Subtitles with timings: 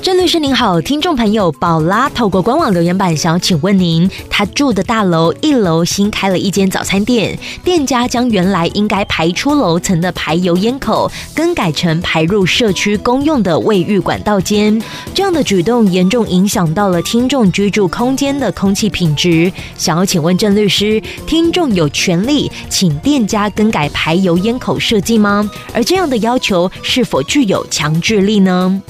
[0.00, 14.80] 郑律师您好，听众朋友宝拉透过官网留言板想要请问您，他住的大楼一楼新开了一间早餐店，店家将原来应该排出楼层的排油烟口更改成排入社区公用的卫浴管道间，
[15.12, 19.52] 这样的举动严重影响到了听众居住空间的空气品质。
[19.76, 25.50] 想要请问郑律师，听众有权利请店家更改排油烟口设计吗？
[25.74, 28.80] 而这样的要求是否具有强制力呢？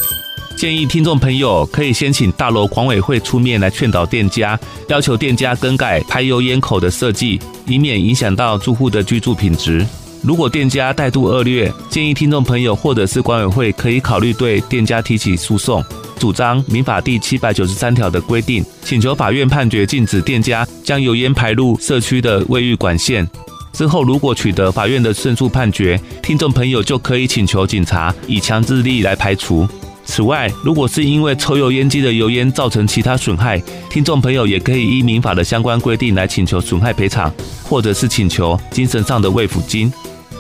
[0.59, 4.59] 建议听众朋友可以先请大楼管委会出面来劝导店家，
[4.89, 9.87] 要求店家更改排油烟口的设计，以免影响到住户的居住品质。
[10.21, 15.81] 如果店家态度恶劣，建议听众朋友或者是管委会可以考虑对店家提起诉讼，
[16.19, 23.25] 主张民法第七百九十三条的规定，请求法院判决禁止店家将油烟排入社区的卫浴管线。
[23.73, 29.65] 之后，如果取得法院的胜诉判决，听众朋友就可以请求警察以强制力来排除。
[30.11, 39.93] 此外，如果是因为抽油烟机的油烟造成其他损害，听众朋友也可以依民法的相关规定来请求损害赔偿，或者是请求精神上的慰抚金。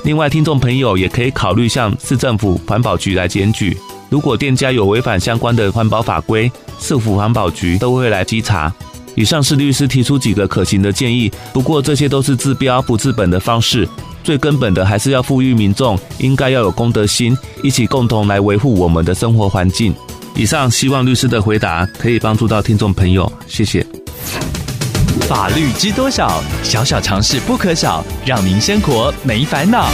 [0.05, 3.77] 另外，听众朋友也可以考虑向市政府环保局来检举。
[4.08, 8.72] 如果店家有违反相关的环保法规，市府环保局都会来稽查。
[9.14, 13.86] 以上是律师提出几个可行的建议，不过这些都是治标不治本的方式。
[14.29, 19.95] 最根本的还是要呼吁民众应该要有公德心，一起共同来维护我们的生活环境。
[20.35, 23.83] 以上希望律师的回答可以帮助到听众朋友，谢谢。
[25.23, 26.43] 法律知多少？
[26.62, 29.89] 小小常识不可少，让您生活没烦恼。